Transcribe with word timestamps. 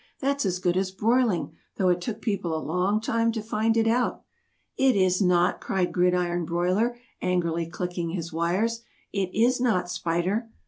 "That's 0.19 0.47
as 0.47 0.57
good 0.57 0.77
as 0.77 0.89
broiling, 0.89 1.51
though 1.77 1.89
it 1.89 2.01
took 2.01 2.23
people 2.23 2.55
a 2.57 2.57
long 2.57 2.99
time 3.01 3.31
to 3.33 3.41
find 3.43 3.77
it 3.77 3.85
out." 3.85 4.23
"It 4.75 4.95
is 4.95 5.21
not!" 5.21 5.61
cried 5.61 5.93
Gridiron 5.93 6.43
Broiler 6.43 6.97
angrily 7.21 7.67
clicking 7.67 8.09
his 8.09 8.33
wires. 8.33 8.81
"It 9.13 9.29
is 9.31 9.61
not, 9.61 9.91
Spider!" 9.91 10.49